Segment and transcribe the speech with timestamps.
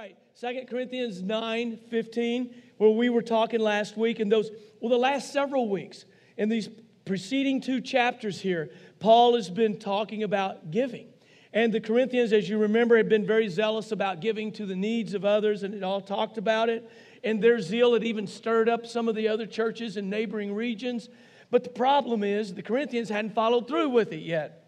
[0.00, 4.96] right, Second Corinthians 9 15, where we were talking last week, and those, well, the
[4.96, 6.06] last several weeks,
[6.38, 6.70] in these
[7.04, 11.08] preceding two chapters here, Paul has been talking about giving.
[11.52, 15.12] And the Corinthians, as you remember, had been very zealous about giving to the needs
[15.12, 16.90] of others, and it all talked about it.
[17.22, 21.10] And their zeal had even stirred up some of the other churches in neighboring regions.
[21.50, 24.59] But the problem is, the Corinthians hadn't followed through with it yet.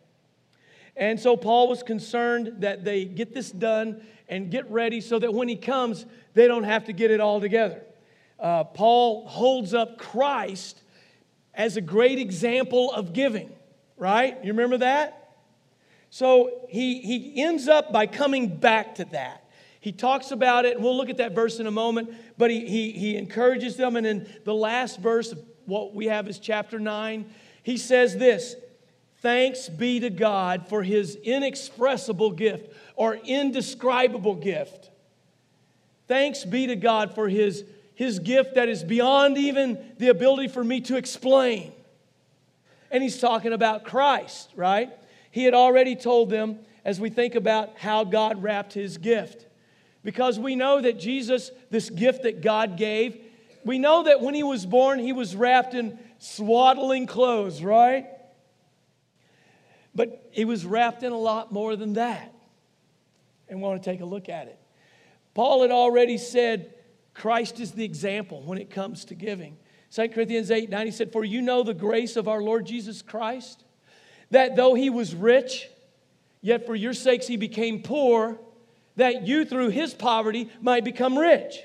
[0.97, 5.33] And so Paul was concerned that they get this done and get ready so that
[5.33, 7.83] when he comes, they don't have to get it all together.
[8.39, 10.83] Uh, Paul holds up Christ
[11.55, 13.53] as a great example of giving,
[13.97, 14.37] right?
[14.43, 15.37] You remember that?
[16.11, 19.49] So he, he ends up by coming back to that.
[19.81, 22.69] He talks about it, and we'll look at that verse in a moment, but he,
[22.69, 23.97] he, he encourages them.
[23.97, 28.57] And in the last verse of what we have is chapter 9, he says this
[29.23, 34.91] Thanks be to God for his inexpressible gift or indescribable gift.
[36.09, 40.65] Thanks be to God for his, his gift that is beyond even the ability for
[40.65, 41.73] me to explain.
[42.91, 44.91] And he's talking about Christ, right?
[45.31, 49.47] He had already told them as we think about how God wrapped his gift.
[50.03, 53.19] Because we know that Jesus, this gift that God gave,
[53.65, 58.07] we know that when he was born, he was wrapped in swaddling clothes, right?
[59.95, 62.33] But it was wrapped in a lot more than that.
[63.49, 64.59] And we want to take a look at it.
[65.35, 66.75] Paul had already said
[67.15, 69.57] Christ is the example when it comes to giving.
[69.91, 73.03] 2 Corinthians 8 9, he said, For you know the grace of our Lord Jesus
[73.03, 73.65] Christ,
[74.31, 75.69] that though he was rich,
[76.41, 78.39] yet for your sakes he became poor,
[78.97, 81.59] that you through his poverty might become rich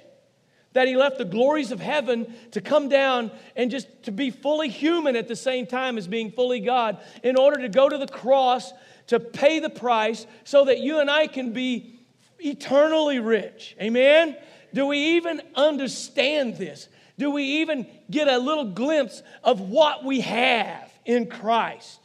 [0.78, 4.70] that he left the glories of heaven to come down and just to be fully
[4.70, 8.06] human at the same time as being fully God in order to go to the
[8.06, 8.72] cross
[9.08, 12.00] to pay the price so that you and I can be
[12.38, 13.76] eternally rich.
[13.82, 14.38] Amen?
[14.72, 16.90] Do we even understand this?
[17.18, 22.00] Do we even get a little glimpse of what we have in Christ?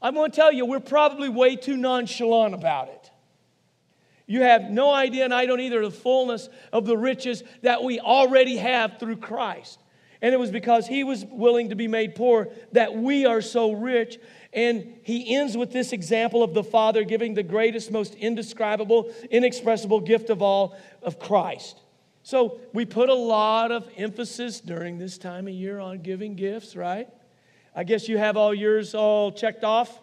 [0.00, 3.10] I'm going to tell you, we're probably way too nonchalant about it.
[4.26, 8.00] You have no idea, and I don't either, the fullness of the riches that we
[8.00, 9.78] already have through Christ.
[10.22, 13.72] And it was because he was willing to be made poor that we are so
[13.72, 14.18] rich.
[14.54, 20.00] And he ends with this example of the Father giving the greatest, most indescribable, inexpressible
[20.00, 21.78] gift of all of Christ.
[22.22, 26.74] So we put a lot of emphasis during this time of year on giving gifts,
[26.74, 27.08] right?
[27.76, 30.00] I guess you have all yours all checked off.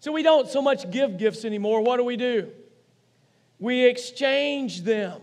[0.00, 1.82] So we don't so much give gifts anymore.
[1.82, 2.50] What do we do?
[3.58, 5.20] We exchange them.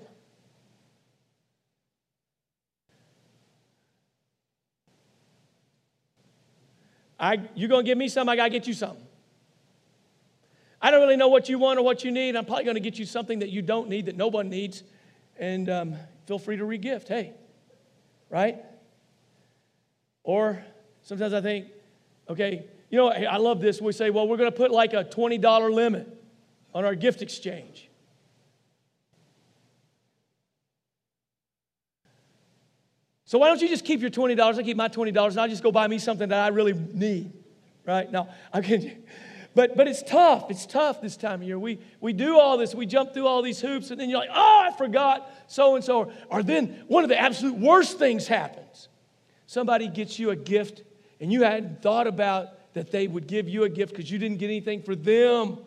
[7.20, 9.06] I, you're going to give me something, I got to get you something.
[10.82, 12.36] I don't really know what you want or what you need.
[12.36, 14.84] I'm probably going to get you something that you don't need, that no one needs.
[15.38, 15.96] And um,
[16.28, 17.08] feel free to regift.
[17.08, 17.34] Hey,
[18.30, 18.58] right?
[20.24, 20.64] Or
[21.02, 21.68] sometimes I think,
[22.30, 23.82] okay, you know, I love this.
[23.82, 26.08] We say, well, we're going to put like a $20 limit
[26.74, 27.90] on our gift exchange.
[33.26, 34.40] So why don't you just keep your $20?
[34.40, 37.34] I keep my $20 and I'll just go buy me something that I really need.
[37.86, 38.12] Right?
[38.12, 39.04] Now, I'm kidding.
[39.56, 40.52] But, but it's tough.
[40.52, 41.58] It's tough this time of year.
[41.58, 42.76] We, we do all this.
[42.76, 45.84] We jump through all these hoops, and then you're like, oh, I forgot so and
[45.84, 46.12] so.
[46.30, 48.90] Or then one of the absolute worst things happens.
[49.48, 50.84] Somebody gets you a gift,
[51.22, 54.40] and you hadn't thought about that they would give you a gift because you didn't
[54.40, 55.58] get anything for them.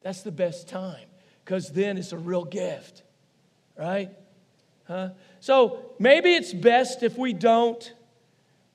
[0.00, 1.04] That's the best time
[1.44, 3.02] because then it's a real gift,
[3.78, 4.10] right?
[4.88, 5.10] Huh?
[5.42, 7.92] So maybe it's best if we don't.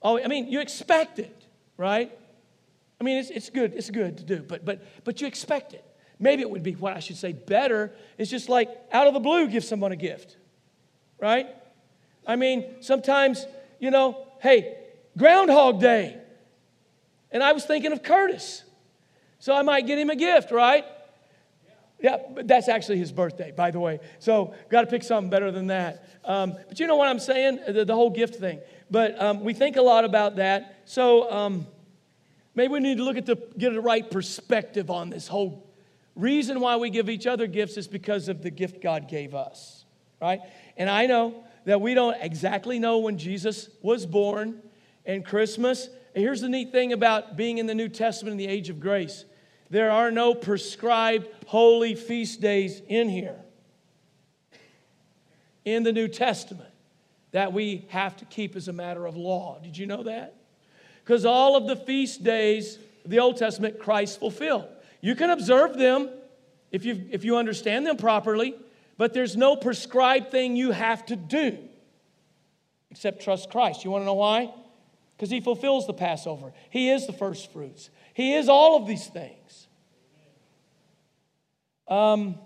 [0.02, 1.46] Oh, I mean, you expect it,
[1.78, 2.12] right?
[3.00, 3.74] I mean, it's, it's good.
[3.74, 5.86] It's good to do, but but but you expect it.
[6.20, 9.22] Maybe it would be what I should say better is just like out of the
[9.22, 10.36] blue give someone a gift,
[11.22, 11.48] right?
[12.28, 13.46] I mean, sometimes
[13.80, 14.78] you know, hey,
[15.18, 16.18] Groundhog Day,
[17.32, 18.66] and I was thinking of Curtis,
[19.40, 20.84] so I might get him a gift, right?
[22.00, 24.00] Yeah, that's actually his birthday, by the way.
[24.20, 26.08] So, got to pick something better than that.
[26.24, 27.60] Um, but you know what I'm saying?
[27.68, 28.60] The, the whole gift thing.
[28.92, 30.84] But um, we think a lot about that.
[30.86, 31.66] So, um,
[32.54, 35.68] maybe we need to look at the, get the right perspective on this whole
[36.16, 39.86] reason why we give each other gifts is because of the gift God gave us,
[40.22, 40.42] right?
[40.76, 44.62] And I know that we don't exactly know when Jesus was born
[45.06, 45.90] and Christmas.
[46.16, 48.80] And here's the neat thing about being in the New Testament in the age of
[48.80, 49.26] grace
[49.70, 53.36] there are no prescribed holy feast days in here
[55.66, 56.70] in the New Testament
[57.32, 59.60] that we have to keep as a matter of law.
[59.62, 60.36] Did you know that?
[61.04, 64.68] Because all of the feast days of the Old Testament, Christ fulfilled.
[65.02, 66.10] You can observe them
[66.72, 68.56] if you, if you understand them properly,
[68.98, 71.58] But there's no prescribed thing you have to do
[72.90, 73.86] except trust Christ.
[73.86, 74.52] You want to know why?
[75.16, 79.06] Because He fulfills the Passover, He is the first fruits, He is all of these
[79.06, 79.68] things.
[81.88, 82.40] Um,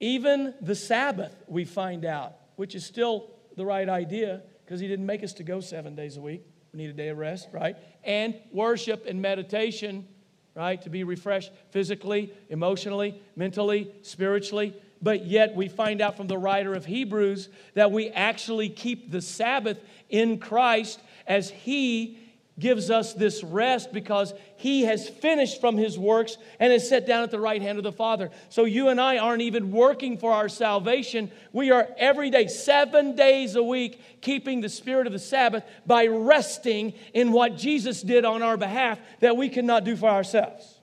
[0.00, 5.06] even the Sabbath, we find out, which is still the right idea because He didn't
[5.06, 6.42] make us to go seven days a week.
[6.72, 7.76] We need a day of rest, right?
[8.02, 10.08] And worship and meditation,
[10.56, 10.82] right?
[10.82, 14.74] To be refreshed physically, emotionally, mentally, spiritually.
[15.00, 19.22] But yet, we find out from the writer of Hebrews that we actually keep the
[19.22, 22.18] Sabbath in Christ as He
[22.58, 27.22] gives us this rest because he has finished from his works and is set down
[27.22, 28.30] at the right hand of the Father.
[28.48, 31.30] So you and I aren't even working for our salvation.
[31.52, 36.06] We are every day, seven days a week, keeping the spirit of the Sabbath by
[36.06, 40.78] resting in what Jesus did on our behalf that we cannot do for ourselves.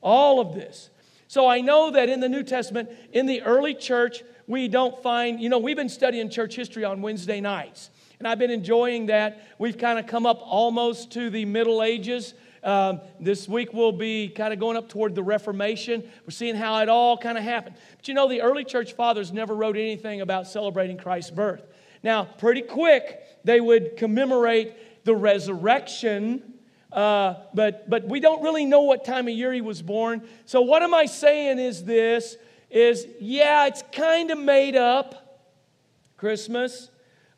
[0.00, 0.90] All of this.
[1.26, 5.40] So I know that in the New Testament, in the early church, we don't find,
[5.40, 7.90] you know, we've been studying church history on Wednesday nights
[8.22, 9.48] and I've been enjoying that.
[9.58, 12.34] We've kind of come up almost to the Middle Ages.
[12.62, 16.08] Um, this week we'll be kind of going up toward the Reformation.
[16.24, 17.74] We're seeing how it all kind of happened.
[17.96, 21.66] But you know, the early church fathers never wrote anything about celebrating Christ's birth.
[22.04, 26.44] Now, pretty quick, they would commemorate the resurrection.
[26.92, 30.22] Uh, but but we don't really know what time of year he was born.
[30.44, 32.36] So what am I saying is this:
[32.70, 35.18] is yeah, it's kind of made up.
[36.16, 36.88] Christmas.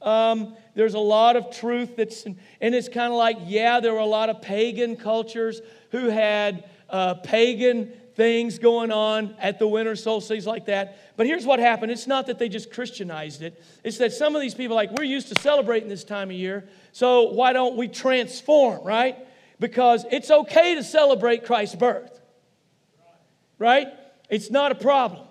[0.02, 4.00] Um, there's a lot of truth that's, and it's kind of like, yeah, there were
[4.00, 5.60] a lot of pagan cultures
[5.90, 11.16] who had uh, pagan things going on at the winter solstice like that.
[11.16, 14.42] But here's what happened it's not that they just Christianized it, it's that some of
[14.42, 17.88] these people, like, we're used to celebrating this time of year, so why don't we
[17.88, 19.16] transform, right?
[19.60, 22.20] Because it's okay to celebrate Christ's birth,
[23.58, 23.88] right?
[24.28, 25.26] It's not a problem.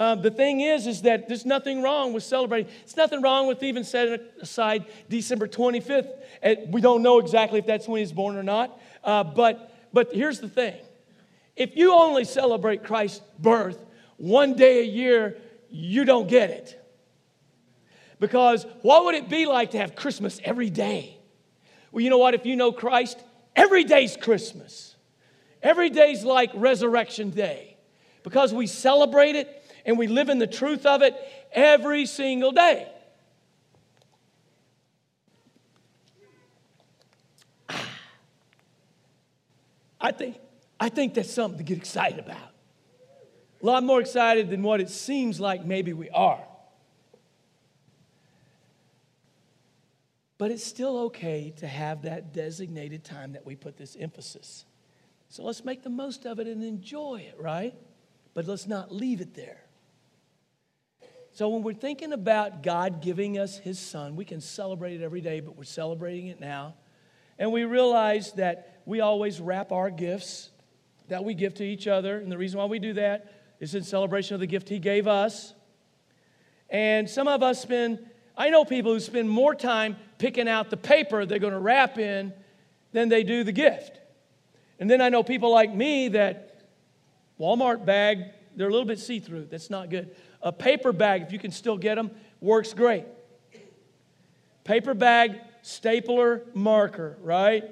[0.00, 2.72] Um, the thing is, is that there's nothing wrong with celebrating.
[2.84, 6.08] It's nothing wrong with even setting aside December 25th.
[6.40, 8.80] And we don't know exactly if that's when he's born or not.
[9.04, 10.74] Uh, but, but here's the thing.
[11.54, 13.78] If you only celebrate Christ's birth
[14.16, 15.36] one day a year,
[15.68, 16.82] you don't get it.
[18.18, 21.18] Because what would it be like to have Christmas every day?
[21.92, 22.32] Well, you know what?
[22.32, 23.22] If you know Christ,
[23.54, 24.96] every day's Christmas.
[25.62, 27.76] Every day's like Resurrection Day.
[28.22, 29.59] Because we celebrate it
[29.90, 31.16] and we live in the truth of it
[31.52, 32.88] every single day.
[37.68, 37.88] Ah.
[40.00, 40.38] I think,
[40.78, 42.54] I think that's something to get excited about.
[43.62, 46.42] A lot more excited than what it seems like maybe we are.
[50.38, 54.64] But it's still okay to have that designated time that we put this emphasis.
[55.28, 57.74] So let's make the most of it and enjoy it, right?
[58.34, 59.64] But let's not leave it there.
[61.32, 65.20] So when we're thinking about God giving us His Son, we can celebrate it every
[65.20, 66.74] day, but we're celebrating it now.
[67.38, 70.50] And we realize that we always wrap our gifts
[71.08, 72.18] that we give to each other.
[72.18, 75.06] And the reason why we do that is in celebration of the gift He gave
[75.06, 75.54] us.
[76.68, 77.98] And some of us spend,
[78.36, 81.98] I know people who spend more time picking out the paper they're going to wrap
[81.98, 82.32] in
[82.92, 84.00] than they do the gift.
[84.78, 86.64] And then I know people like me that
[87.38, 88.24] Walmart bag,
[88.56, 89.46] they're a little bit see through.
[89.50, 90.14] That's not good.
[90.42, 93.04] A paper bag, if you can still get them, works great.
[94.64, 97.64] Paper bag, stapler, marker, right?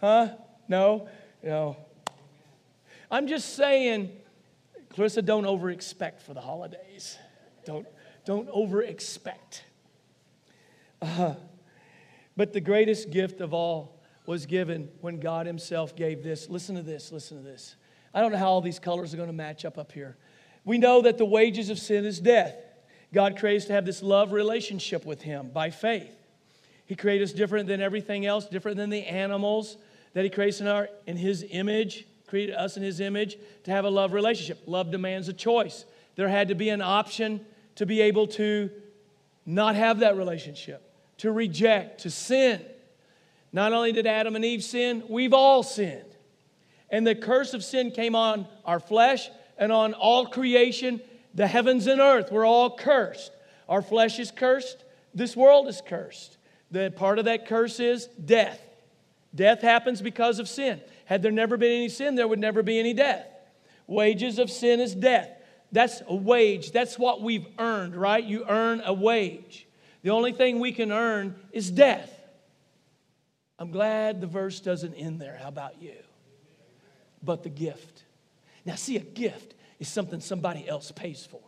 [0.00, 0.30] Huh?
[0.68, 1.08] No?
[1.42, 1.76] No.
[3.10, 4.12] I'm just saying,
[4.90, 7.18] Clarissa, don't over expect for the holidays.
[7.64, 7.86] Don't,
[8.24, 9.64] don't over expect.
[11.02, 11.34] Uh,
[12.36, 16.48] but the greatest gift of all was given when God Himself gave this.
[16.48, 17.76] Listen to this, listen to this.
[18.14, 20.16] I don't know how all these colors are going to match up up here.
[20.64, 22.54] We know that the wages of sin is death.
[23.12, 26.14] God created us to have this love relationship with Him by faith.
[26.86, 29.76] He created us different than everything else, different than the animals
[30.12, 33.84] that He creates in, our, in His image, created us in His image to have
[33.84, 34.62] a love relationship.
[34.66, 35.84] Love demands a choice.
[36.16, 37.44] There had to be an option
[37.76, 38.70] to be able to
[39.46, 40.82] not have that relationship,
[41.18, 42.60] to reject, to sin.
[43.52, 46.04] Not only did Adam and Eve sin, we've all sinned.
[46.90, 49.28] And the curse of sin came on our flesh
[49.60, 51.00] and on all creation,
[51.34, 52.32] the heavens and earth.
[52.32, 53.30] We're all cursed.
[53.68, 54.82] Our flesh is cursed.
[55.14, 56.38] This world is cursed.
[56.72, 58.60] The part of that curse is death.
[59.34, 60.80] Death happens because of sin.
[61.04, 63.26] Had there never been any sin, there would never be any death.
[63.86, 65.28] Wages of sin is death.
[65.72, 66.72] That's a wage.
[66.72, 68.24] That's what we've earned, right?
[68.24, 69.68] You earn a wage.
[70.02, 72.10] The only thing we can earn is death.
[73.58, 75.38] I'm glad the verse doesn't end there.
[75.40, 75.96] How about you?
[77.22, 78.04] But the gift.
[78.70, 79.54] Now, see, a gift.
[79.80, 81.40] is something somebody else pays for.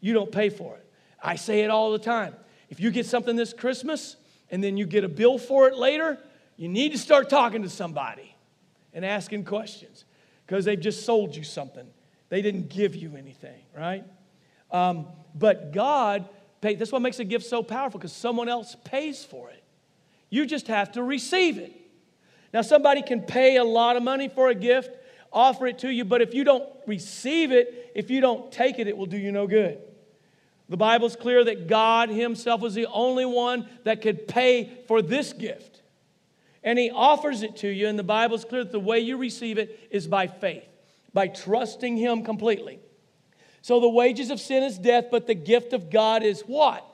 [0.00, 0.86] You don't pay for it.
[1.22, 2.34] I say it all the time.
[2.68, 4.16] If you get something this Christmas
[4.50, 6.18] and then you get a bill for it later,
[6.58, 8.36] you need to start talking to somebody
[8.92, 10.04] and asking questions
[10.46, 11.86] because they've just sold you something.
[12.28, 14.04] They didn't give you anything, right?
[14.70, 16.28] Um, but God
[16.60, 16.78] paid.
[16.78, 19.64] That's what makes a gift so powerful because someone else pays for it.
[20.28, 21.72] You just have to receive it.
[22.52, 24.90] Now, somebody can pay a lot of money for a gift,
[25.32, 28.86] offer it to you, but if you don't receive it, if you don't take it,
[28.86, 29.78] it will do you no good.
[30.68, 35.32] The Bible's clear that God Himself was the only one that could pay for this
[35.32, 35.82] gift.
[36.62, 39.58] And He offers it to you, and the Bible's clear that the way you receive
[39.58, 40.66] it is by faith,
[41.12, 42.80] by trusting Him completely.
[43.62, 46.84] So the wages of sin is death, but the gift of God is what?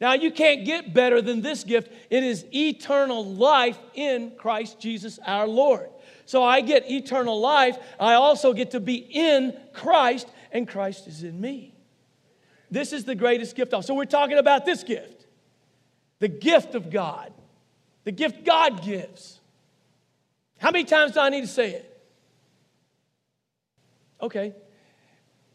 [0.00, 1.90] Now, you can't get better than this gift.
[2.10, 5.88] It is eternal life in Christ Jesus our Lord.
[6.26, 7.78] So I get eternal life.
[7.98, 11.74] I also get to be in Christ, and Christ is in me.
[12.70, 13.72] This is the greatest gift.
[13.84, 15.26] So we're talking about this gift
[16.18, 17.32] the gift of God,
[18.04, 19.40] the gift God gives.
[20.58, 21.92] How many times do I need to say it?
[24.20, 24.54] Okay,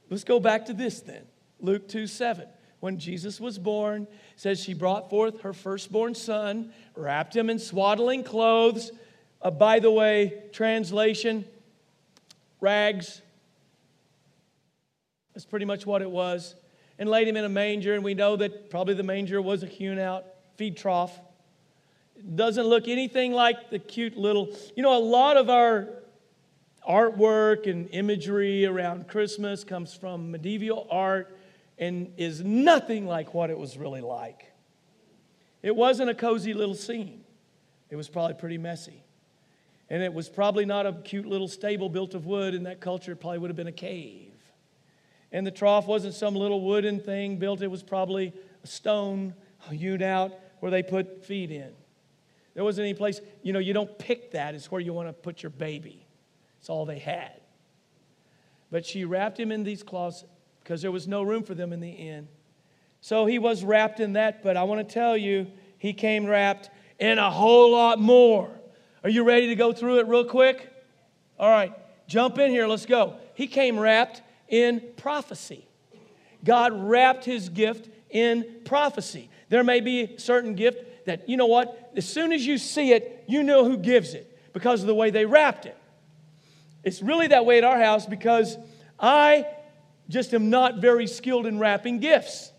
[0.10, 1.24] let's go back to this then.
[1.60, 2.48] Luke 2 7.
[2.80, 8.24] When Jesus was born, says she brought forth her firstborn son, wrapped him in swaddling
[8.24, 8.92] clothes.
[9.41, 11.45] Uh, by the way, translation,
[12.60, 13.21] rags.
[15.33, 16.55] That's pretty much what it was
[17.00, 17.95] and laid him in a manger.
[17.95, 21.19] And we know that probably the manger was a hewn out feed trough.
[22.36, 25.88] Doesn't look anything like the cute little, you know, a lot of our
[26.88, 31.36] artwork and imagery around Christmas comes from medieval art
[31.79, 34.51] and is nothing like what it was really like.
[35.63, 37.24] It wasn't a cozy little scene,
[37.89, 39.03] it was probably pretty messy.
[39.91, 42.53] And it was probably not a cute little stable built of wood.
[42.53, 44.31] In that culture, it probably would have been a cave.
[45.33, 48.33] And the trough wasn't some little wooden thing built, it was probably
[48.63, 49.33] a stone
[49.69, 50.31] hewed out
[50.62, 51.74] where they put feed in.
[52.53, 55.13] There wasn't any place, you know, you don't pick that, it's where you want to
[55.13, 56.07] put your baby.
[56.60, 57.41] It's all they had.
[58.71, 60.24] But she wrapped him in these cloths
[60.63, 62.29] because there was no room for them in the inn.
[63.01, 66.69] So he was wrapped in that, but I want to tell you, he came wrapped
[66.98, 68.61] in a whole lot more.
[69.03, 70.72] Are you ready to go through it real quick?
[71.39, 71.74] All right,
[72.08, 73.15] jump in here, let's go.
[73.34, 75.67] He came wrapped in prophecy.
[76.43, 79.29] God wrapped his gift in prophecy.
[79.50, 82.91] There may be a certain gift that, you know what, as soon as you see
[82.91, 85.77] it, you know who gives it because of the way they wrapped it.
[86.84, 88.58] It's really that way at our house because
[89.00, 89.46] I
[90.10, 92.51] just am not very skilled in wrapping gifts.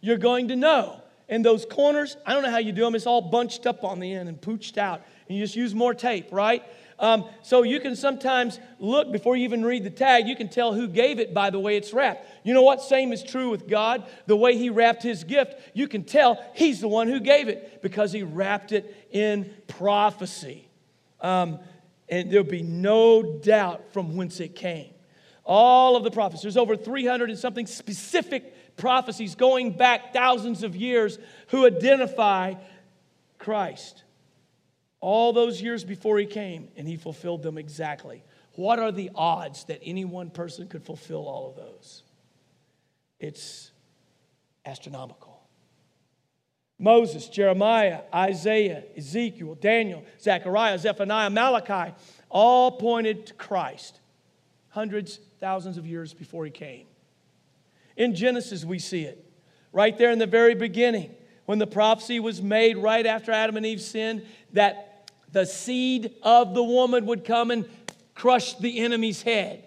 [0.00, 1.02] You're going to know.
[1.28, 4.00] And those corners, I don't know how you do them, it's all bunched up on
[4.00, 5.02] the end and pooched out.
[5.30, 6.64] And you just use more tape, right?
[6.98, 10.74] Um, so you can sometimes look before you even read the tag, you can tell
[10.74, 12.26] who gave it by the way it's wrapped.
[12.42, 12.82] You know what?
[12.82, 14.04] Same is true with God.
[14.26, 17.80] The way He wrapped His gift, you can tell He's the one who gave it
[17.80, 20.68] because He wrapped it in prophecy.
[21.20, 21.60] Um,
[22.08, 24.90] and there'll be no doubt from whence it came.
[25.44, 30.74] All of the prophecies, there's over 300 and something specific prophecies going back thousands of
[30.74, 31.20] years
[31.50, 32.54] who identify
[33.38, 34.02] Christ
[35.00, 38.22] all those years before he came, and he fulfilled them exactly.
[38.54, 42.02] What are the odds that any one person could fulfill all of those?
[43.18, 43.70] It's
[44.66, 45.40] astronomical.
[46.78, 51.94] Moses, Jeremiah, Isaiah, Ezekiel, Daniel, Zechariah, Zephaniah, Malachi
[52.30, 54.00] all pointed to Christ
[54.70, 56.86] hundreds, thousands of years before he came.
[57.96, 59.22] In Genesis, we see it
[59.72, 61.14] right there in the very beginning
[61.44, 64.89] when the prophecy was made right after Adam and Eve sinned that
[65.32, 67.68] the seed of the woman would come and
[68.14, 69.64] crush the enemy's head.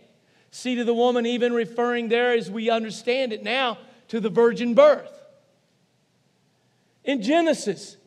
[0.51, 3.77] Seed of the woman, even referring there as we understand it now
[4.09, 5.09] to the virgin birth.
[7.03, 7.97] In Genesis,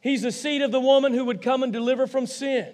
[0.00, 2.72] he's the seed of the woman who would come and deliver from sin.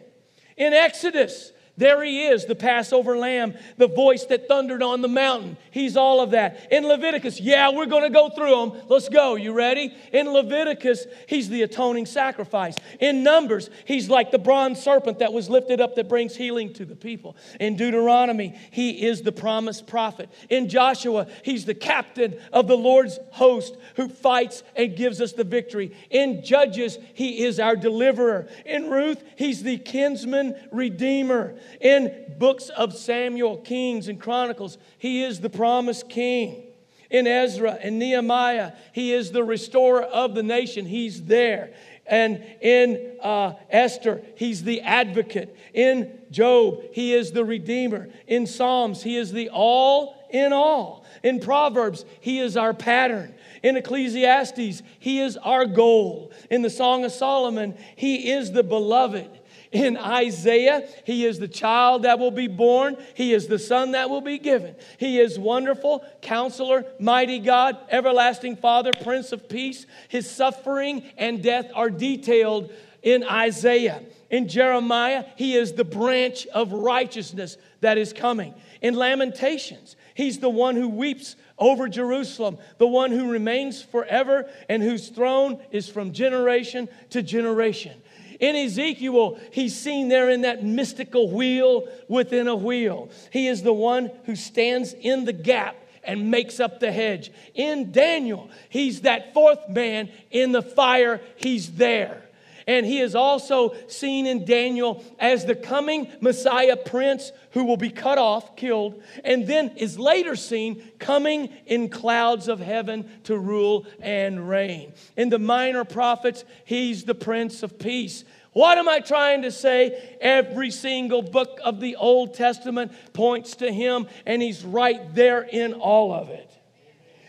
[0.57, 5.59] In Exodus, there he is, the Passover lamb, the voice that thundered on the mountain.
[5.71, 6.73] He's all of that.
[6.73, 8.83] In Leviticus, yeah, we're going to go through them.
[8.88, 9.35] Let's go.
[9.35, 9.95] You ready?
[10.12, 12.76] In Leviticus, he's the atoning sacrifice.
[12.99, 16.87] In Numbers, he's like the bronze serpent that was lifted up that brings healing to
[16.87, 17.37] the people.
[17.61, 20.30] In Deuteronomy, he is the promised prophet.
[20.49, 25.45] In Joshua, he's the captain of the Lord's host who fights and gives us the
[25.45, 25.95] victory.
[26.11, 28.49] In Judges, he is our deliverer.
[28.64, 31.54] In Ruth, he's the kinsman redeemer.
[31.80, 36.62] In books of Samuel, Kings, and Chronicles, he is the promised king.
[37.11, 40.87] In Ezra and Nehemiah, he is the restorer of the nation.
[40.87, 41.73] He's there.
[42.06, 45.56] And in uh, Esther, he's the advocate.
[45.75, 48.08] In Job, he is the redeemer.
[48.26, 51.04] In Psalms, he is the all in all.
[51.23, 53.35] In Proverbs, he is our pattern.
[53.62, 56.32] In Ecclesiastes, he is our goal.
[56.50, 59.28] In the Song of Solomon, he is the beloved.
[59.73, 62.96] In Isaiah, he is the child that will be born.
[63.14, 64.76] He is the son that will be given.
[64.99, 69.87] He is wonderful, counselor, mighty God, everlasting Father, Prince of Peace.
[70.08, 74.02] His suffering and death are detailed in Isaiah.
[74.30, 78.54] In Jeremiah, he is the branch of righteousness that is coming.
[78.82, 84.82] In Lamentations, he's the one who weeps over Jerusalem, the one who remains forever and
[84.82, 88.02] whose throne is from generation to generation.
[88.40, 93.09] In Ezekiel, he's seen there in that mystical wheel within a wheel.
[93.31, 97.31] He is the one who stands in the gap and makes up the hedge.
[97.55, 102.23] In Daniel, he's that fourth man in the fire, he's there.
[102.68, 107.90] And he is also seen in Daniel as the coming Messiah prince who will be
[107.90, 113.87] cut off, killed, and then is later seen coming in clouds of heaven to rule
[114.00, 114.92] and reign.
[115.16, 118.25] In the minor prophets, he's the prince of peace.
[118.52, 120.16] What am I trying to say?
[120.20, 125.73] Every single book of the Old Testament points to him, and he's right there in
[125.75, 126.50] all of it.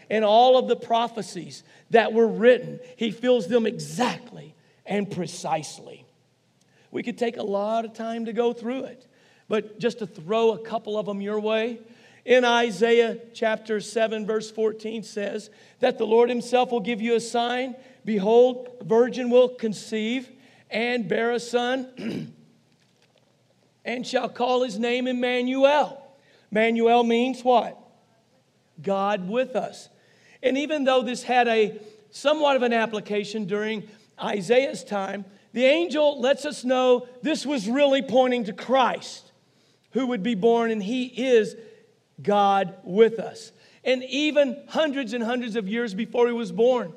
[0.10, 4.56] In all of the prophecies that were written, he fills them exactly
[4.88, 6.06] and precisely.
[6.92, 9.06] We could take a lot of time to go through it,
[9.48, 11.80] but just to throw a couple of them your way.
[12.26, 17.20] In Isaiah chapter 7, verse 14 says that the Lord Himself will give you a
[17.20, 17.76] sign.
[18.04, 20.30] Behold, virgin will conceive
[20.70, 22.34] and bear a son,
[23.86, 26.02] and shall call his name Emmanuel.
[26.52, 27.78] Emmanuel means what?
[28.82, 29.90] God with us.
[30.44, 31.80] And even though this had a
[32.12, 33.88] somewhat of an application during
[34.22, 39.32] Isaiah's time, the angel lets us know this was really pointing to Christ
[39.92, 41.56] who would be born, and he is
[42.22, 43.52] God with us.
[43.84, 46.94] And even hundreds and hundreds of years before he was born,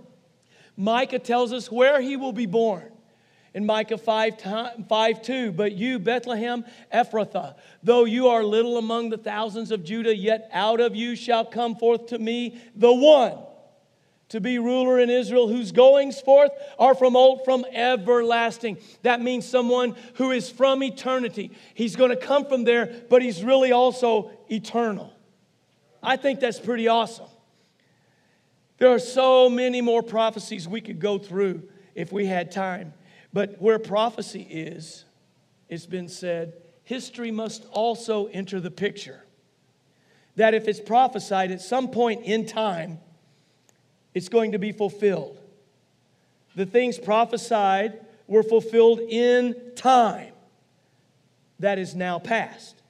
[0.76, 2.90] Micah tells us where he will be born.
[3.52, 4.40] In Micah 5,
[4.88, 10.14] 5 2, but you, Bethlehem Ephrathah, though you are little among the thousands of Judah,
[10.14, 13.38] yet out of you shall come forth to me the one
[14.30, 18.78] to be ruler in Israel, whose goings forth are from old, from everlasting.
[19.02, 21.50] That means someone who is from eternity.
[21.74, 25.12] He's going to come from there, but he's really also eternal.
[26.02, 27.26] I think that's pretty awesome.
[28.78, 32.94] There are so many more prophecies we could go through if we had time.
[33.32, 35.04] But where prophecy is,
[35.68, 39.24] it's been said, history must also enter the picture.
[40.36, 43.00] That if it's prophesied at some point in time,
[44.14, 45.38] it's going to be fulfilled.
[46.56, 50.32] The things prophesied were fulfilled in time
[51.58, 52.80] that is now past.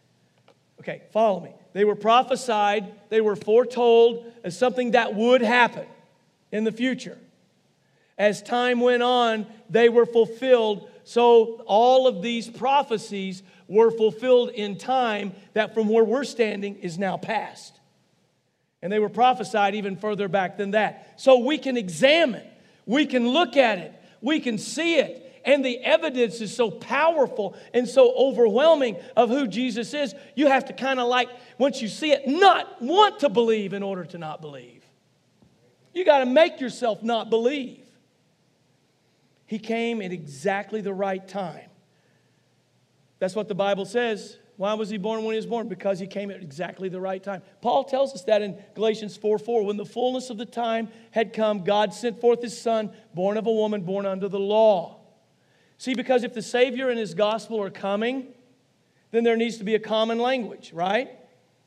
[0.81, 1.53] Okay, follow me.
[1.73, 5.87] They were prophesied, they were foretold as something that would happen
[6.51, 7.19] in the future.
[8.19, 10.91] As time went on, they were fulfilled.
[11.05, 16.99] So all of these prophecies were fulfilled in time that from where we're standing is
[16.99, 17.80] now past.
[18.83, 21.21] And they were prophesied even further back than that.
[21.21, 22.47] So we can examine,
[22.87, 25.27] we can look at it, we can see it.
[25.45, 30.67] And the evidence is so powerful and so overwhelming of who Jesus is, you have
[30.67, 34.19] to kind of like, once you see it, not want to believe in order to
[34.19, 34.85] not believe.
[35.95, 37.87] You got to make yourself not believe.
[39.47, 41.69] He came at exactly the right time.
[43.19, 44.39] That's what the Bible says.
[44.61, 45.69] Why was he born when he was born?
[45.69, 47.41] Because he came at exactly the right time.
[47.63, 49.65] Paul tells us that in Galatians 4 4.
[49.65, 53.47] When the fullness of the time had come, God sent forth his son, born of
[53.47, 54.99] a woman, born under the law.
[55.79, 58.27] See, because if the Savior and his gospel are coming,
[59.13, 61.09] then there needs to be a common language, right?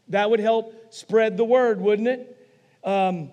[0.09, 2.47] That would help spread the word, wouldn't it?
[2.83, 3.31] Um,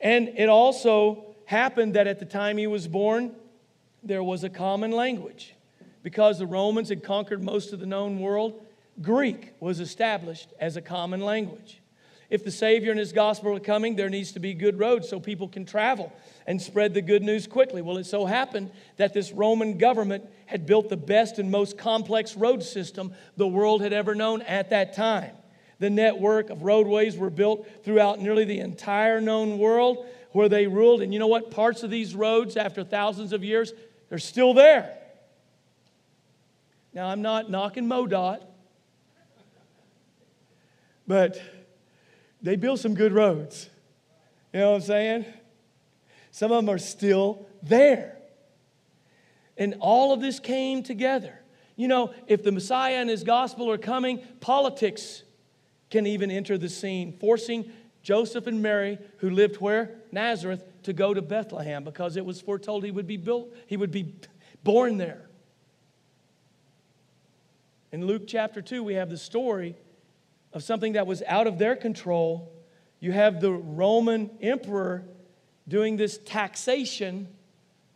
[0.00, 3.34] and it also happened that at the time he was born,
[4.04, 5.56] there was a common language.
[6.04, 8.64] Because the Romans had conquered most of the known world,
[9.02, 11.80] Greek was established as a common language.
[12.28, 15.18] If the Savior and His gospel are coming, there needs to be good roads so
[15.18, 16.12] people can travel
[16.46, 17.82] and spread the good news quickly.
[17.82, 22.36] Well, it so happened that this Roman government had built the best and most complex
[22.36, 25.32] road system the world had ever known at that time.
[25.80, 31.02] The network of roadways were built throughout nearly the entire known world where they ruled.
[31.02, 31.50] And you know what?
[31.50, 33.72] Parts of these roads, after thousands of years,
[34.08, 34.96] they're still there.
[36.92, 38.42] Now, I'm not knocking MoDOT.
[41.10, 41.42] But
[42.40, 43.68] they built some good roads.
[44.52, 45.24] You know what I'm saying?
[46.30, 48.16] Some of them are still there.
[49.58, 51.34] And all of this came together.
[51.74, 55.24] You know, if the Messiah and his gospel are coming, politics
[55.90, 57.72] can even enter the scene, forcing
[58.04, 59.96] Joseph and Mary, who lived where?
[60.12, 63.90] Nazareth, to go to Bethlehem because it was foretold he would be built, he would
[63.90, 64.14] be
[64.62, 65.26] born there.
[67.90, 69.74] In Luke chapter 2, we have the story
[70.52, 72.52] of something that was out of their control.
[72.98, 75.04] You have the Roman emperor
[75.68, 77.28] doing this taxation,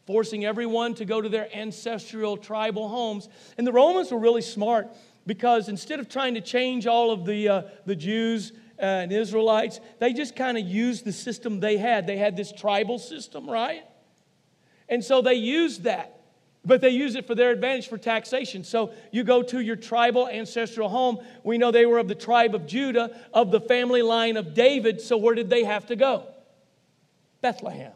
[0.06, 3.28] forcing everyone to go to their ancestral tribal homes.
[3.58, 4.88] And the Romans were really smart
[5.26, 9.80] because instead of trying to change all of the, uh, the Jews uh, and Israelites,
[9.98, 12.06] they just kind of used the system they had.
[12.06, 13.82] They had this tribal system, right?
[14.88, 16.20] And so they used that.
[16.64, 18.64] But they use it for their advantage for taxation.
[18.64, 21.18] So you go to your tribal ancestral home.
[21.42, 25.00] We know they were of the tribe of Judah, of the family line of David.
[25.00, 26.26] So where did they have to go?
[27.42, 27.92] Bethlehem.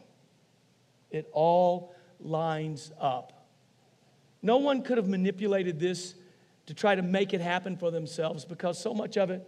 [1.09, 3.47] It all lines up.
[4.43, 6.13] No one could have manipulated this
[6.67, 9.45] to try to make it happen for themselves because so much of it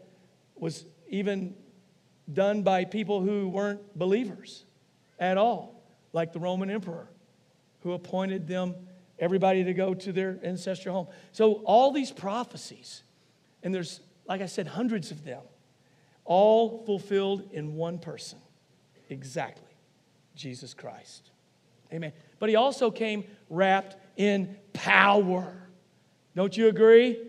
[0.55, 1.53] was even
[2.33, 4.65] done by people who weren't believers
[5.19, 7.07] at all, like the Roman emperor
[7.81, 8.75] who appointed them
[9.21, 11.07] everybody to go to their ancestral home.
[11.31, 13.03] So, all these prophecies,
[13.63, 15.41] and there's, like I said, hundreds of them,
[16.25, 18.39] all fulfilled in one person.
[19.09, 19.63] Exactly.
[20.35, 21.29] Jesus Christ.
[21.93, 22.13] Amen.
[22.39, 25.67] But he also came wrapped in power.
[26.35, 27.21] Don't you agree?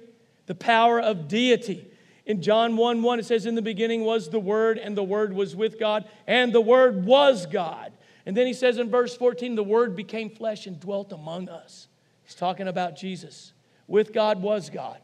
[0.46, 1.88] The power of deity.
[2.24, 5.32] In John 1 1, it says, In the beginning was the Word, and the Word
[5.32, 7.92] was with God, and the Word was God.
[8.24, 11.88] And then he says in verse 14, the Word became flesh and dwelt among us.
[12.24, 13.52] He's talking about Jesus.
[13.86, 14.98] With God was God.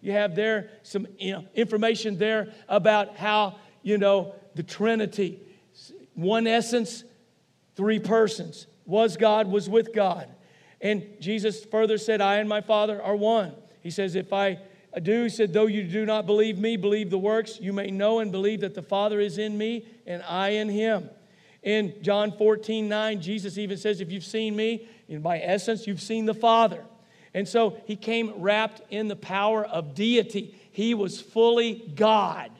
[0.00, 5.40] You have there some information there about how, you know, the Trinity,
[6.14, 7.04] one essence,
[7.74, 8.66] three persons.
[8.86, 10.28] Was God, was with God.
[10.80, 13.54] And Jesus further said, I and my Father are one.
[13.82, 14.58] He says, If I
[15.02, 18.20] do, he said, though you do not believe me, believe the works, you may know
[18.20, 21.10] and believe that the Father is in me and I in him.
[21.62, 26.00] In John 14, 9, Jesus even says, If you've seen me, in by essence, you've
[26.00, 26.84] seen the Father.
[27.34, 30.54] And so he came wrapped in the power of deity.
[30.70, 32.50] He was fully God.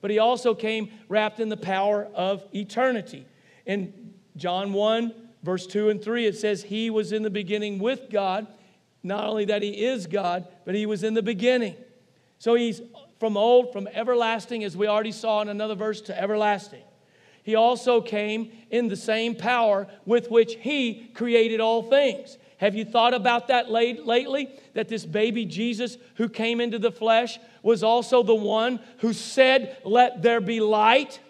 [0.00, 3.26] But he also came wrapped in the power of eternity.
[3.64, 8.10] In John 1, verse 2 and 3, it says, He was in the beginning with
[8.10, 8.46] God.
[9.02, 11.76] Not only that he is God, but he was in the beginning.
[12.38, 12.80] So he's
[13.18, 16.82] from old, from everlasting, as we already saw in another verse, to everlasting
[17.44, 22.38] he also came in the same power with which he created all things.
[22.56, 24.48] Have you thought about that late, lately?
[24.72, 29.76] That this baby Jesus who came into the flesh was also the one who said,
[29.84, 31.20] Let there be light?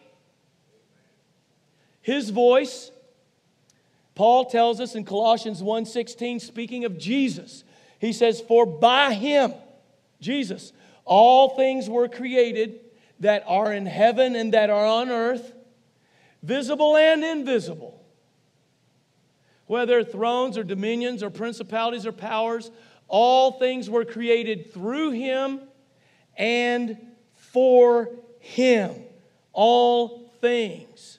[2.01, 2.93] His voice,
[4.15, 7.65] Paul tells us in Colossians 1:16, speaking of Jesus,
[7.99, 9.53] he says, For by him,
[10.21, 10.73] Jesus,
[11.05, 12.79] all things were created
[13.19, 15.55] that are in heaven and that are on earth
[16.45, 18.01] visible and invisible.
[19.67, 22.71] Whether thrones or dominions or principalities or powers,
[23.09, 25.61] all things were created through him
[26.37, 26.99] and
[27.35, 28.95] for him.
[29.53, 31.19] All things.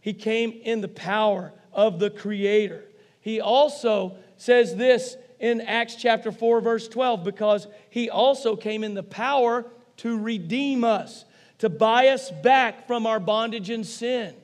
[0.00, 2.84] He came in the power of the Creator.
[3.20, 8.94] He also says this in Acts chapter 4, verse 12, because he also came in
[8.94, 9.66] the power
[9.98, 11.24] to redeem us,
[11.58, 14.34] to buy us back from our bondage and sin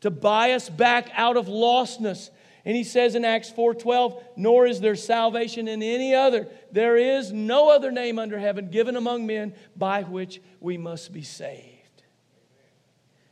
[0.00, 2.30] to buy us back out of lostness.
[2.64, 6.48] And he says in Acts 4:12, "Nor is there salvation in any other.
[6.72, 11.22] There is no other name under heaven given among men by which we must be
[11.22, 12.02] saved."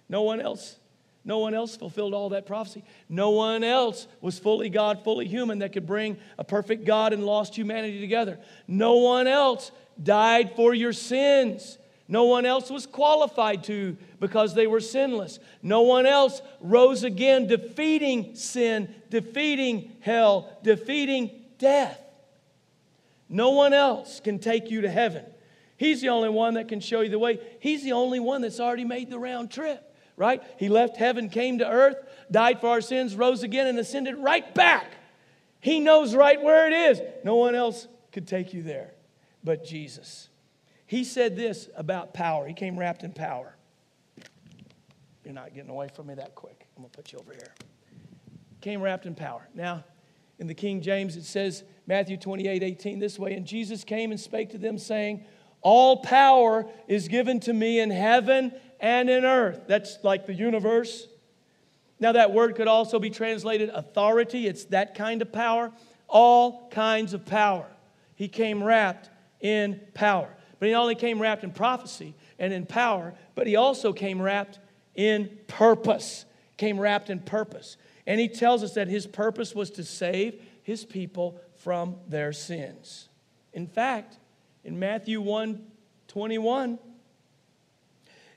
[0.08, 0.78] No one else
[1.24, 2.84] no one else fulfilled all that prophecy.
[3.08, 7.24] No one else was fully God, fully human that could bring a perfect God and
[7.24, 8.38] lost humanity together.
[8.68, 9.72] No one else
[10.02, 11.78] died for your sins.
[12.06, 15.38] No one else was qualified to because they were sinless.
[15.62, 22.00] No one else rose again, defeating sin, defeating hell, defeating death.
[23.28, 25.24] No one else can take you to heaven.
[25.76, 27.40] He's the only one that can show you the way.
[27.58, 29.82] He's the only one that's already made the round trip,
[30.16, 30.42] right?
[30.58, 31.96] He left heaven, came to earth,
[32.30, 34.86] died for our sins, rose again, and ascended right back.
[35.60, 37.00] He knows right where it is.
[37.24, 38.94] No one else could take you there
[39.44, 40.30] but Jesus.
[40.86, 42.46] He said this about power.
[42.46, 43.56] He came wrapped in power.
[45.24, 46.66] You're not getting away from me that quick.
[46.76, 47.54] I'm going to put you over here.
[48.60, 49.48] Came wrapped in power.
[49.54, 49.84] Now,
[50.38, 53.34] in the King James, it says, Matthew 28 18, this way.
[53.34, 55.24] And Jesus came and spake to them, saying,
[55.62, 59.62] All power is given to me in heaven and in earth.
[59.66, 61.08] That's like the universe.
[62.00, 64.46] Now, that word could also be translated authority.
[64.46, 65.72] It's that kind of power.
[66.08, 67.66] all kinds of power.
[68.14, 70.28] He came wrapped in power.
[70.58, 74.20] But he not only came wrapped in prophecy and in power, but he also came
[74.20, 74.58] wrapped
[74.94, 76.24] in purpose.
[76.56, 77.76] Came wrapped in purpose.
[78.06, 83.08] And he tells us that his purpose was to save his people from their sins.
[83.52, 84.18] In fact,
[84.64, 85.70] in Matthew 1
[86.08, 86.78] 21,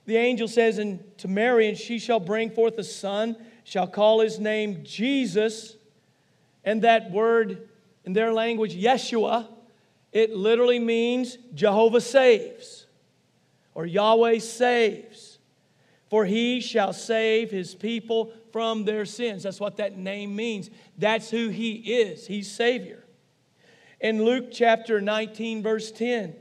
[0.06, 4.21] the angel says and to Mary, and she shall bring forth a son, shall call
[4.21, 5.75] his name Jesus.
[6.63, 7.67] And that word
[8.06, 9.47] in their language, Yeshua,
[10.11, 12.85] it literally means Jehovah saves
[13.73, 15.37] or Yahweh saves.
[16.09, 19.43] For he shall save his people from their sins.
[19.43, 20.69] That's what that name means.
[20.97, 22.25] That's who he is.
[22.25, 23.03] He's Savior.
[23.99, 26.35] In Luke chapter 19, verse 10,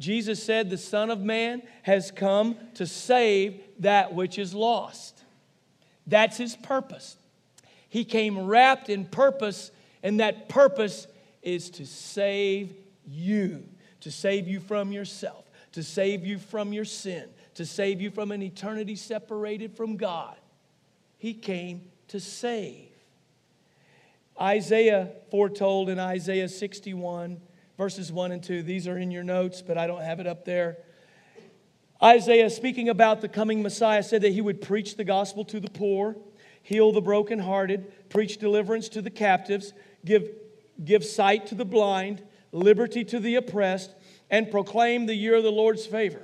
[0.00, 5.22] Jesus said, The Son of Man has come to save that which is lost.
[6.06, 7.16] That's his purpose.
[7.88, 9.70] He came wrapped in purpose,
[10.02, 11.06] and that purpose
[11.42, 12.74] is to save
[13.06, 13.64] you,
[14.00, 18.30] to save you from yourself, to save you from your sin, to save you from
[18.32, 20.36] an eternity separated from God.
[21.18, 22.88] He came to save.
[24.40, 27.40] Isaiah foretold in Isaiah 61,
[27.76, 28.62] verses 1 and 2.
[28.62, 30.78] These are in your notes, but I don't have it up there.
[32.02, 35.70] Isaiah, speaking about the coming Messiah, said that he would preach the gospel to the
[35.70, 36.16] poor,
[36.62, 39.74] heal the brokenhearted, preach deliverance to the captives,
[40.06, 40.30] give,
[40.84, 43.94] give sight to the blind, liberty to the oppressed,
[44.30, 46.22] and proclaim the year of the Lord's favor.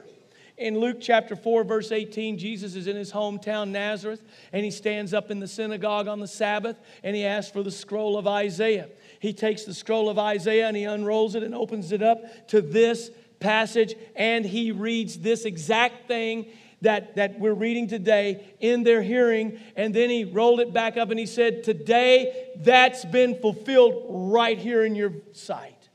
[0.57, 4.23] In Luke chapter 4, verse 18, Jesus is in his hometown, Nazareth,
[4.55, 7.71] and he stands up in the synagogue on the Sabbath and he asks for the
[7.71, 8.89] scroll of Isaiah.
[9.21, 12.63] He takes the scroll of Isaiah and he unrolls it and opens it up to
[12.63, 16.47] this passage, and he reads this exact thing
[16.83, 19.59] that, that we're reading today in their hearing.
[19.77, 24.59] And then he rolled it back up and he said, Today that's been fulfilled right
[24.59, 25.89] here in your sight.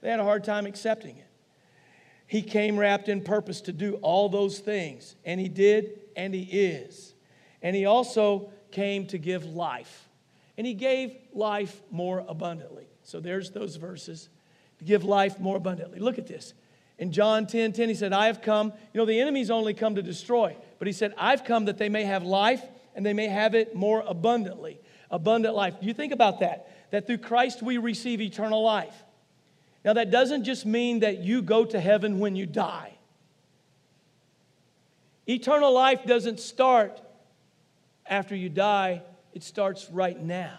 [0.00, 1.26] They had a hard time accepting it.
[2.26, 6.42] He came wrapped in purpose to do all those things, and He did, and He
[6.42, 7.12] is.
[7.60, 10.08] And He also came to give life,
[10.56, 12.86] and He gave life more abundantly.
[13.02, 14.28] So there's those verses
[14.78, 15.98] to give life more abundantly.
[15.98, 16.54] Look at this.
[17.00, 19.96] In John 10 10, He said, I have come, you know, the enemy's only come
[19.96, 22.62] to destroy, but He said, I've come that they may have life
[22.94, 24.78] and they may have it more abundantly.
[25.10, 25.74] Abundant life.
[25.80, 28.94] You think about that, that through Christ we receive eternal life.
[29.84, 32.98] Now, that doesn't just mean that you go to heaven when you die.
[35.26, 37.00] Eternal life doesn't start
[38.06, 40.58] after you die, it starts right now.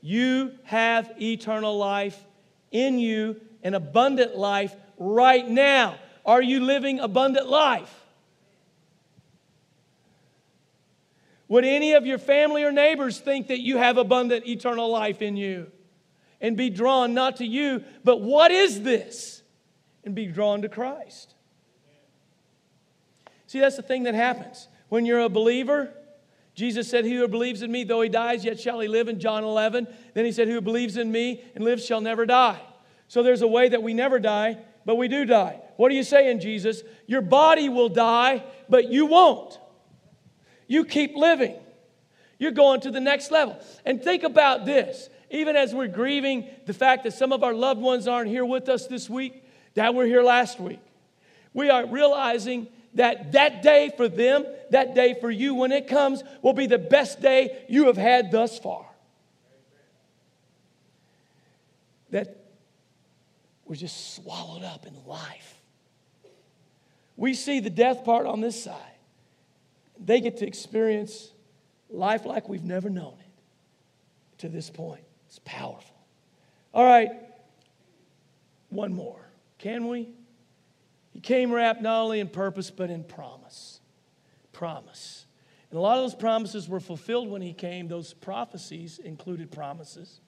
[0.00, 2.22] You have eternal life
[2.70, 5.96] in you, an abundant life right now.
[6.24, 7.92] Are you living abundant life?
[11.48, 15.36] Would any of your family or neighbors think that you have abundant eternal life in
[15.36, 15.70] you?
[16.40, 19.42] and be drawn not to you, but what is this?
[20.04, 21.34] And be drawn to Christ.
[23.46, 24.68] See, that's the thing that happens.
[24.88, 25.92] When you're a believer,
[26.56, 29.20] Jesus said, He who believes in me, though he dies, yet shall he live in
[29.20, 29.86] John 11.
[30.14, 32.60] Then he said, Who believes in me and lives shall never die.
[33.06, 35.60] So there's a way that we never die, but we do die.
[35.76, 36.82] What are you saying, Jesus?
[37.06, 39.60] Your body will die, but you won't.
[40.66, 41.54] You keep living.
[42.38, 43.60] You're going to the next level.
[43.84, 47.80] And think about this even as we're grieving the fact that some of our loved
[47.80, 50.80] ones aren't here with us this week, that were here last week,
[51.52, 56.22] we are realizing that that day for them, that day for you, when it comes,
[56.42, 58.84] will be the best day you have had thus far.
[62.10, 62.36] That
[63.66, 65.60] we're just swallowed up in life.
[67.16, 68.80] We see the death part on this side.
[69.98, 71.32] They get to experience
[71.88, 75.02] life like we've never known it to this point.
[75.26, 75.96] It's powerful.
[76.74, 77.10] All right,
[78.68, 79.20] one more.
[79.58, 80.08] Can we?
[81.16, 83.80] He came wrapped not only in purpose, but in promise.
[84.52, 85.24] Promise.
[85.70, 87.88] And a lot of those promises were fulfilled when he came.
[87.88, 90.20] Those prophecies included promises.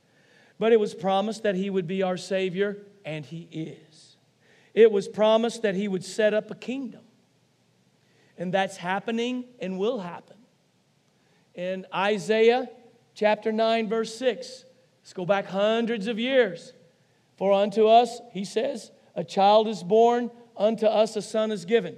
[0.59, 4.17] But it was promised that he would be our Savior, and he is.
[4.73, 7.03] It was promised that he would set up a kingdom.
[8.39, 10.39] And that's happening and will happen.
[11.55, 12.67] In Isaiah
[13.15, 14.65] chapter 9, verse 6,
[15.03, 16.73] Let's go back hundreds of years.
[17.37, 21.97] For unto us, he says, a child is born, unto us a son is given.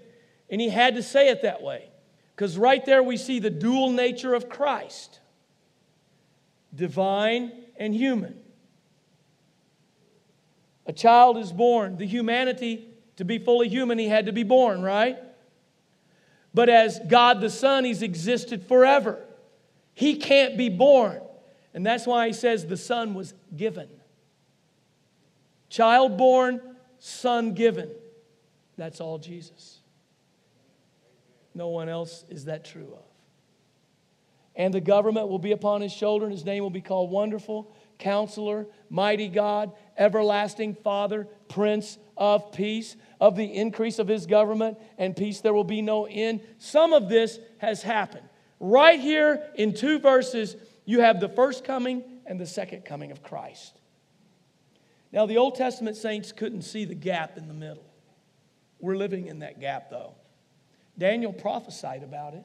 [0.50, 1.88] And he had to say it that way
[2.34, 5.20] because right there we see the dual nature of Christ
[6.74, 8.38] divine and human.
[10.86, 11.96] A child is born.
[11.96, 15.18] The humanity, to be fully human, he had to be born, right?
[16.52, 19.18] But as God the Son, he's existed forever.
[19.94, 21.20] He can't be born.
[21.74, 23.88] And that's why he says the Son was given.
[25.68, 26.60] Child born,
[26.98, 27.90] Son given.
[28.76, 29.80] That's all Jesus.
[31.54, 33.04] No one else is that true of.
[34.56, 37.74] And the government will be upon his shoulder, and his name will be called Wonderful,
[37.98, 42.96] Counselor, Mighty God, Everlasting Father, Prince of Peace.
[43.20, 46.40] Of the increase of his government and peace, there will be no end.
[46.58, 48.26] Some of this has happened.
[48.58, 50.56] Right here in two verses,
[50.86, 53.78] you have the first coming and the second coming of Christ.
[55.12, 57.89] Now, the Old Testament saints couldn't see the gap in the middle.
[58.80, 60.14] We're living in that gap, though.
[60.98, 62.44] Daniel prophesied about it.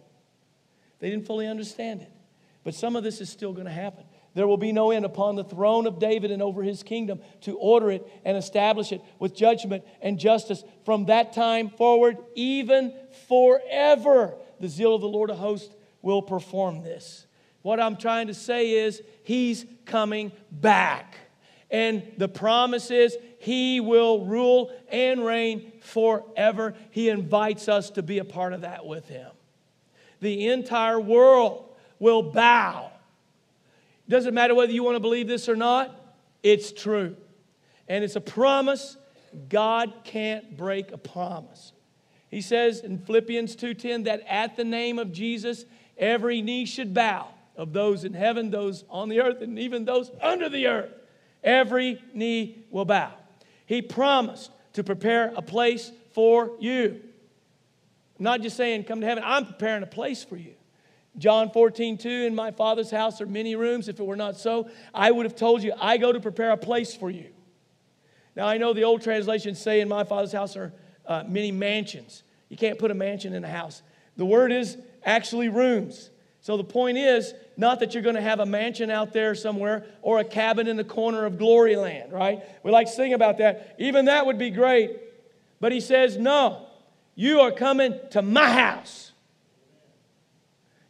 [0.99, 2.11] They didn't fully understand it.
[2.63, 4.05] But some of this is still going to happen.
[4.33, 7.57] There will be no end upon the throne of David and over his kingdom to
[7.57, 12.93] order it and establish it with judgment and justice from that time forward, even
[13.27, 14.35] forever.
[14.59, 17.25] The zeal of the Lord of hosts will perform this.
[17.61, 21.17] What I'm trying to say is, he's coming back.
[21.71, 26.73] And the promise is he will rule and reign forever.
[26.89, 29.29] He invites us to be a part of that with him.
[30.19, 32.91] The entire world will bow.
[34.09, 35.95] Doesn't matter whether you want to believe this or not,
[36.41, 37.15] it's true.
[37.87, 38.97] And it's a promise.
[39.47, 41.71] God can't break a promise.
[42.31, 45.65] He says in Philippians 2:10 that at the name of Jesus
[45.99, 50.09] every knee should bow of those in heaven, those on the earth, and even those
[50.19, 50.93] under the earth.
[51.43, 53.13] Every knee will bow.
[53.65, 57.01] He promised to prepare a place for you.
[58.17, 60.53] I'm not just saying, come to heaven, I'm preparing a place for you.
[61.17, 63.87] John 14, 2, in my Father's house are many rooms.
[63.87, 66.57] If it were not so, I would have told you, I go to prepare a
[66.57, 67.27] place for you.
[68.35, 70.73] Now, I know the old translations say, in my Father's house are
[71.05, 72.23] uh, many mansions.
[72.49, 73.81] You can't put a mansion in a house.
[74.17, 76.09] The word is actually rooms.
[76.45, 79.87] So the point is not that you're going to have a mansion out there somewhere
[80.03, 82.43] or a cabin in the corner of glory land, right?
[82.61, 83.75] We like to sing about that.
[83.79, 84.95] Even that would be great.
[85.59, 86.67] But he says, no,
[87.15, 89.11] you are coming to my house.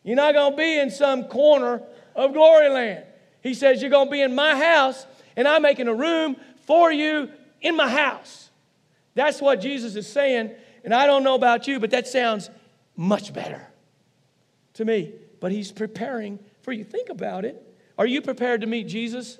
[0.03, 1.81] You're not going to be in some corner
[2.17, 3.05] of glory land.
[3.39, 5.05] He says, You're going to be in my house,
[5.37, 7.29] and I'm making a room for you
[7.61, 8.49] in my house.
[9.13, 10.51] That's what Jesus is saying.
[10.83, 12.49] And I don't know about you, but that sounds
[12.97, 13.65] much better
[14.73, 16.83] to me but He's preparing for you.
[16.83, 17.61] Think about it.
[17.97, 19.37] Are you prepared to meet Jesus?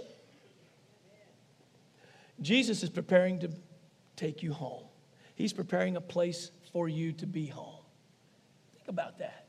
[2.41, 3.49] Jesus is preparing to
[4.15, 4.83] take you home.
[5.35, 7.83] He's preparing a place for you to be home.
[8.75, 9.47] Think about that.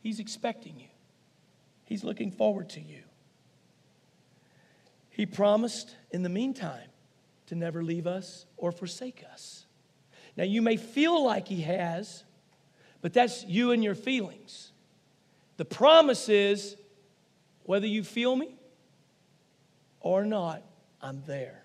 [0.00, 0.88] He's expecting you,
[1.84, 3.02] He's looking forward to you.
[5.10, 6.90] He promised in the meantime
[7.46, 9.64] to never leave us or forsake us.
[10.36, 12.24] Now, you may feel like He has,
[13.00, 14.72] but that's you and your feelings.
[15.56, 16.76] The promise is
[17.64, 18.56] whether you feel me
[20.00, 20.62] or not,
[21.00, 21.62] I'm there.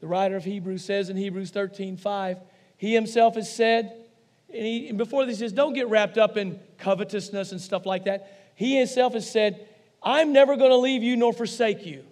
[0.00, 2.38] The writer of Hebrews says in Hebrews 13 5,
[2.76, 4.04] he himself has said,
[4.52, 8.04] and, he, and before this says, don't get wrapped up in covetousness and stuff like
[8.04, 8.52] that.
[8.54, 9.66] He himself has said,
[10.02, 12.04] I'm never going to leave you nor forsake you.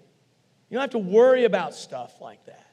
[0.70, 2.66] You don't have to worry about stuff like that.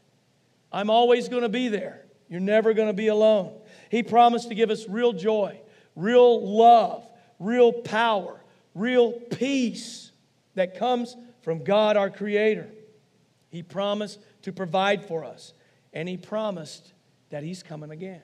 [0.71, 2.05] I'm always going to be there.
[2.29, 3.53] You're never going to be alone.
[3.91, 5.59] He promised to give us real joy,
[5.95, 7.05] real love,
[7.39, 8.39] real power,
[8.75, 10.11] real peace
[10.55, 12.69] that comes from God our Creator.
[13.49, 15.53] He promised to provide for us,
[15.93, 16.93] and He promised
[17.29, 18.21] that He's coming again.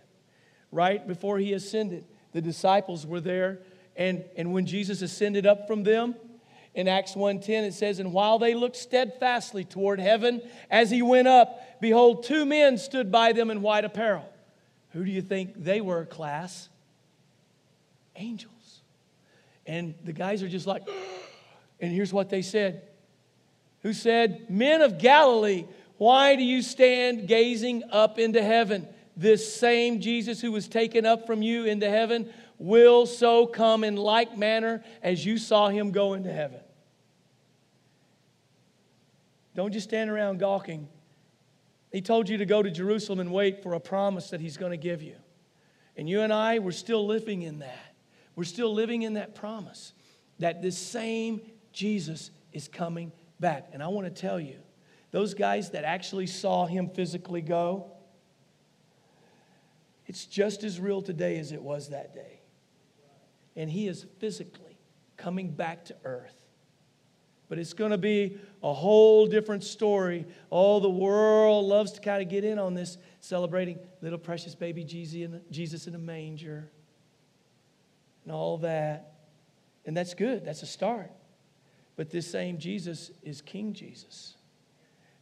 [0.72, 3.60] Right before He ascended, the disciples were there,
[3.96, 6.16] and, and when Jesus ascended up from them,
[6.76, 11.28] in Acts 1:10 it says, And while they looked steadfastly toward heaven as he went
[11.28, 14.30] up, behold, two men stood by them in white apparel.
[14.90, 16.70] Who do you think they were, class?
[18.18, 18.55] Angels.
[19.66, 20.88] And the guys are just like,
[21.80, 22.84] and here's what they said.
[23.82, 25.66] Who said, Men of Galilee,
[25.98, 28.88] why do you stand gazing up into heaven?
[29.16, 33.96] This same Jesus who was taken up from you into heaven will so come in
[33.96, 36.60] like manner as you saw him go into heaven.
[39.56, 40.90] Don't just stand around gawking.
[41.92, 44.72] He told you to go to Jerusalem and wait for a promise that he's going
[44.72, 45.16] to give you.
[45.96, 47.95] And you and I, we're still living in that.
[48.36, 49.94] We're still living in that promise
[50.40, 53.70] that this same Jesus is coming back.
[53.74, 54.58] And I want to tell you,
[55.12, 57.92] those guys that actually saw him physically go,
[60.08, 62.42] it's just as real today as it was that day.
[63.56, 64.78] And he is physically
[65.16, 66.36] coming back to earth.
[67.48, 70.26] But it's going to be a whole different story.
[70.50, 74.84] All the world loves to kind of get in on this, celebrating little precious baby
[74.84, 76.70] Jesus in a manger
[78.26, 79.14] and all that.
[79.86, 81.12] And that's good, that's a start.
[81.96, 84.36] But this same Jesus is King Jesus.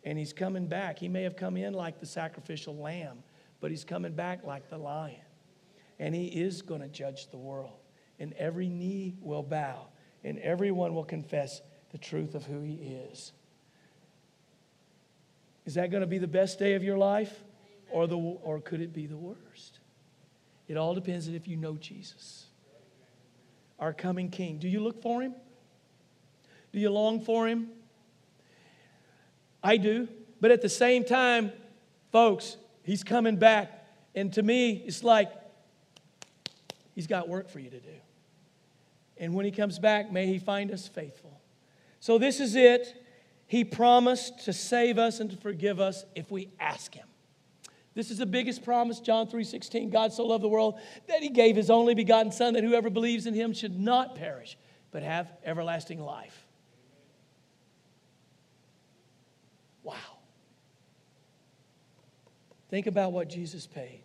[0.03, 0.97] And he's coming back.
[0.97, 3.19] He may have come in like the sacrificial lamb,
[3.61, 5.15] but he's coming back like the lion.
[5.99, 7.77] And he is going to judge the world.
[8.19, 9.87] And every knee will bow,
[10.23, 13.31] and everyone will confess the truth of who he is.
[15.65, 17.43] Is that going to be the best day of your life?
[17.91, 19.79] Or, the, or could it be the worst?
[20.67, 22.47] It all depends on if you know Jesus,
[23.79, 24.57] our coming King.
[24.57, 25.35] Do you look for him?
[26.71, 27.69] Do you long for him?
[29.63, 30.07] I do.
[30.41, 31.51] But at the same time,
[32.11, 33.87] folks, he's coming back.
[34.15, 35.31] And to me, it's like
[36.93, 37.95] he's got work for you to do.
[39.17, 41.39] And when he comes back, may he find us faithful.
[41.99, 43.01] So this is it.
[43.47, 47.07] He promised to save us and to forgive us if we ask him.
[47.95, 49.89] This is the biggest promise, John 3:16.
[49.89, 53.27] God so loved the world that he gave his only begotten son that whoever believes
[53.27, 54.57] in him should not perish
[54.91, 56.47] but have everlasting life.
[59.83, 59.95] Wow.
[62.69, 64.01] Think about what Jesus paid.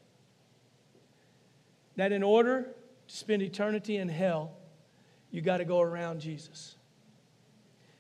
[1.97, 2.74] That in order
[3.07, 4.57] to spend eternity in hell,
[5.30, 6.76] you got to go around Jesus.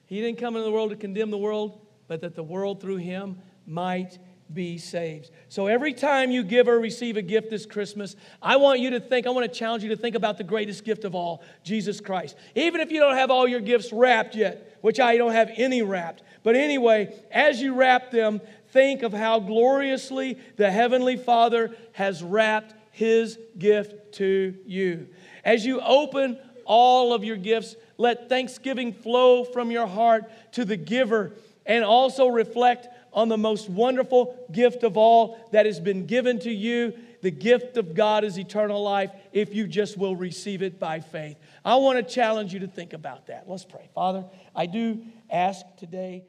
[0.06, 2.96] He didn't come into the world to condemn the world, but that the world through
[2.96, 4.18] him might
[4.52, 5.30] be saved.
[5.48, 9.00] So every time you give or receive a gift this Christmas, I want you to
[9.00, 12.00] think, I want to challenge you to think about the greatest gift of all, Jesus
[12.00, 12.36] Christ.
[12.54, 15.82] Even if you don't have all your gifts wrapped yet, which I don't have any
[15.82, 16.22] wrapped.
[16.42, 18.40] But anyway, as you wrap them,
[18.72, 25.08] think of how gloriously the Heavenly Father has wrapped His gift to you.
[25.44, 30.76] As you open all of your gifts, let thanksgiving flow from your heart to the
[30.76, 31.32] giver
[31.66, 32.88] and also reflect
[33.18, 36.92] on the most wonderful gift of all that has been given to you.
[37.20, 41.36] The gift of God is eternal life if you just will receive it by faith.
[41.64, 43.48] I want to challenge you to think about that.
[43.48, 43.90] Let's pray.
[43.92, 46.26] Father, I do ask today.